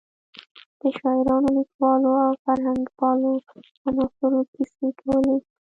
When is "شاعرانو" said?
0.97-1.49